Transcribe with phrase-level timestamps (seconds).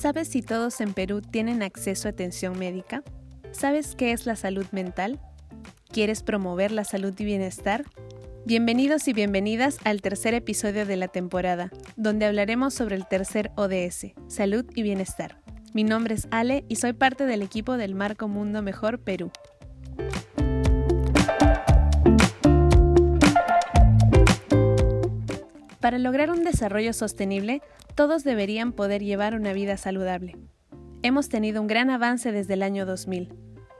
[0.00, 3.02] ¿Sabes si todos en Perú tienen acceso a atención médica?
[3.50, 5.20] ¿Sabes qué es la salud mental?
[5.90, 7.84] ¿Quieres promover la salud y bienestar?
[8.46, 14.14] Bienvenidos y bienvenidas al tercer episodio de la temporada, donde hablaremos sobre el tercer ODS,
[14.26, 15.42] salud y bienestar.
[15.74, 19.30] Mi nombre es Ale y soy parte del equipo del Marco Mundo Mejor Perú.
[25.80, 27.62] Para lograr un desarrollo sostenible,
[27.94, 30.36] todos deberían poder llevar una vida saludable.
[31.02, 33.32] Hemos tenido un gran avance desde el año 2000.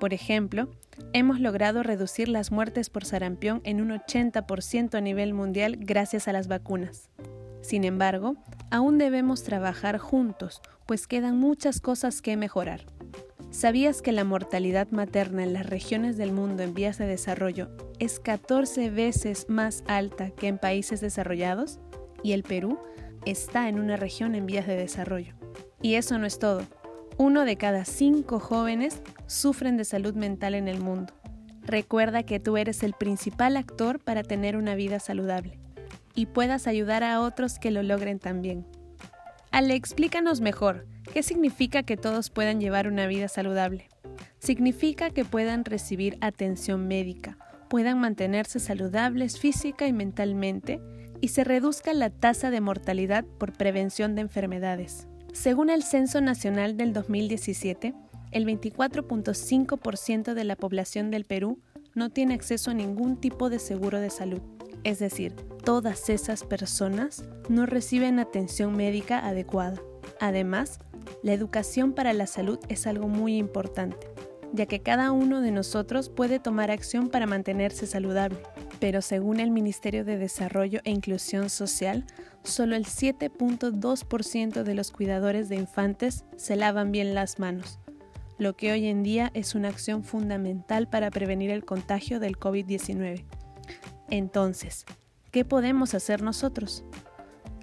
[0.00, 0.70] Por ejemplo,
[1.12, 6.32] hemos logrado reducir las muertes por sarampión en un 80% a nivel mundial gracias a
[6.32, 7.10] las vacunas.
[7.60, 8.36] Sin embargo,
[8.70, 12.86] aún debemos trabajar juntos, pues quedan muchas cosas que mejorar.
[13.52, 18.18] ¿Sabías que la mortalidad materna en las regiones del mundo en vías de desarrollo es
[18.18, 21.78] 14 veces más alta que en países desarrollados?
[22.22, 22.78] Y el Perú
[23.26, 25.34] está en una región en vías de desarrollo.
[25.82, 26.62] Y eso no es todo.
[27.18, 31.12] Uno de cada cinco jóvenes sufren de salud mental en el mundo.
[31.60, 35.58] Recuerda que tú eres el principal actor para tener una vida saludable
[36.14, 38.66] y puedas ayudar a otros que lo logren también.
[39.50, 43.88] Ale, explícanos mejor, ¿qué significa que todos puedan llevar una vida saludable?
[44.38, 50.80] Significa que puedan recibir atención médica, puedan mantenerse saludables física y mentalmente
[51.20, 55.06] y se reduzca la tasa de mortalidad por prevención de enfermedades.
[55.32, 57.94] Según el Censo Nacional del 2017,
[58.32, 61.60] el 24.5% de la población del Perú
[61.94, 64.40] no tiene acceso a ningún tipo de seguro de salud.
[64.82, 69.80] Es decir, todas esas personas no reciben atención médica adecuada.
[70.18, 70.80] Además,
[71.22, 74.08] la educación para la salud es algo muy importante,
[74.52, 78.38] ya que cada uno de nosotros puede tomar acción para mantenerse saludable
[78.82, 82.04] pero según el Ministerio de Desarrollo e Inclusión Social,
[82.42, 87.78] solo el 7.2% de los cuidadores de infantes se lavan bien las manos,
[88.38, 93.24] lo que hoy en día es una acción fundamental para prevenir el contagio del COVID-19.
[94.10, 94.84] Entonces,
[95.30, 96.84] ¿qué podemos hacer nosotros?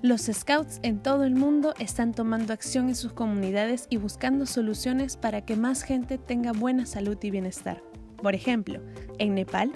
[0.00, 5.16] Los scouts en todo el mundo están tomando acción en sus comunidades y buscando soluciones
[5.16, 7.82] para que más gente tenga buena salud y bienestar.
[8.22, 8.80] Por ejemplo,
[9.18, 9.72] en Nepal,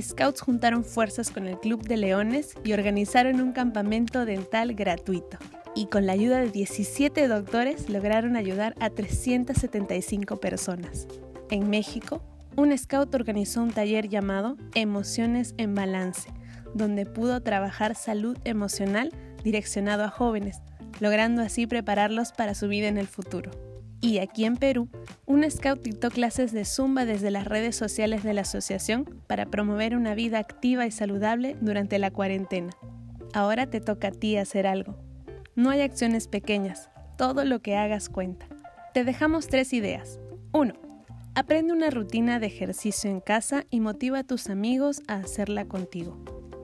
[0.00, 5.38] Scouts juntaron fuerzas con el Club de Leones y organizaron un campamento dental gratuito.
[5.76, 11.06] Y con la ayuda de 17 doctores lograron ayudar a 375 personas.
[11.48, 12.24] En México,
[12.56, 16.28] un scout organizó un taller llamado Emociones en Balance,
[16.74, 20.62] donde pudo trabajar salud emocional direccionado a jóvenes,
[21.00, 23.50] logrando así prepararlos para su vida en el futuro.
[24.02, 24.88] Y aquí en Perú,
[25.26, 29.94] un scout dictó clases de zumba desde las redes sociales de la asociación para promover
[29.94, 32.70] una vida activa y saludable durante la cuarentena.
[33.34, 34.96] Ahora te toca a ti hacer algo.
[35.54, 38.46] No hay acciones pequeñas, todo lo que hagas cuenta.
[38.94, 40.18] Te dejamos tres ideas.
[40.52, 40.72] 1.
[41.34, 46.16] Aprende una rutina de ejercicio en casa y motiva a tus amigos a hacerla contigo.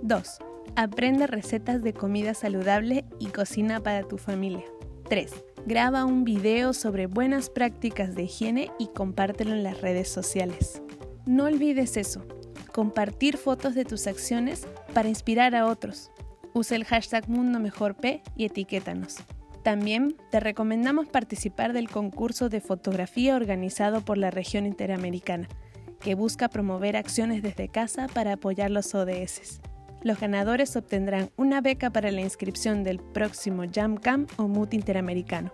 [0.03, 0.38] 2.
[0.75, 4.65] Aprende recetas de comida saludable y cocina para tu familia.
[5.09, 5.32] 3
[5.66, 10.81] graba un video sobre buenas prácticas de higiene y compártelo en las redes sociales.
[11.26, 12.25] No olvides eso,
[12.72, 16.12] compartir fotos de tus acciones para inspirar a otros.
[16.55, 19.16] Usa el hashtag Mundo Mejor P y etiquétanos.
[19.65, 25.49] También te recomendamos participar del concurso de fotografía organizado por la región interamericana,
[25.99, 29.60] que busca promover acciones desde casa para apoyar los ODS.
[30.06, 35.50] Los ganadores obtendrán una beca para la inscripción del próximo JamCam o MUT Interamericano.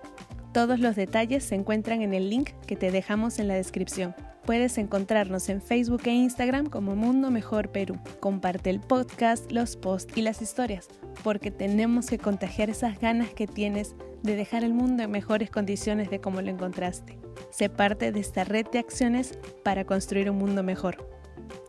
[0.53, 4.15] Todos los detalles se encuentran en el link que te dejamos en la descripción.
[4.45, 7.99] Puedes encontrarnos en Facebook e Instagram como Mundo Mejor Perú.
[8.21, 10.89] Comparte el podcast, los posts y las historias,
[11.25, 16.11] porque tenemos que contagiar esas ganas que tienes de dejar el mundo en mejores condiciones
[16.11, 17.19] de como lo encontraste.
[17.51, 21.09] Sé parte de esta red de acciones para construir un mundo mejor.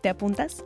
[0.01, 0.65] ¿Te apuntas?